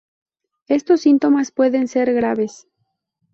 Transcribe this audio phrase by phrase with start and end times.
[0.67, 2.65] Estos síntomas pueden ser graves.